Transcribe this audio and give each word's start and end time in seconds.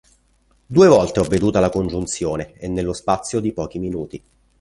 Due 0.65 0.87
volte 0.87 1.19
ho 1.19 1.23
veduta 1.25 1.59
la 1.59 1.69
congiunzione, 1.69 2.53
e 2.53 2.67
nello 2.67 2.91
spazio 2.91 3.39
di 3.39 3.53
pochi 3.53 3.77
minuti. 3.77 4.23